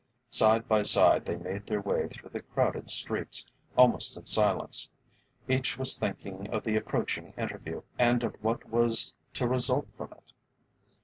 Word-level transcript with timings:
Side 0.31 0.67
by 0.67 0.81
side 0.81 1.25
they 1.25 1.35
made 1.35 1.67
their 1.67 1.79
way 1.79 2.07
through 2.07 2.31
the 2.31 2.41
crowded 2.41 2.89
streets, 2.89 3.45
almost 3.77 4.17
in 4.17 4.25
silence. 4.25 4.89
Each 5.47 5.77
was 5.77 5.95
thinking 5.95 6.49
of 6.49 6.63
the 6.63 6.75
approaching 6.75 7.35
interview, 7.37 7.83
and 7.99 8.23
of 8.23 8.33
what 8.43 8.67
was 8.67 9.13
to 9.33 9.47
result 9.47 9.91
from 9.91 10.11
it. 10.13 10.33